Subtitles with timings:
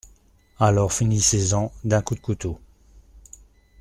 [0.59, 2.59] Alors finissez-en d'un coup de couteau.